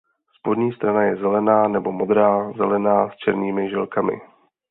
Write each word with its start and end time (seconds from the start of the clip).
Spodní 0.39 0.71
strana 0.73 1.03
je 1.03 1.15
zelená 1.15 1.67
nebo 1.67 1.91
modrá 1.91 2.51
zelená 2.51 3.09
s 3.09 3.15
černými 3.17 3.69
žilkami. 3.69 4.21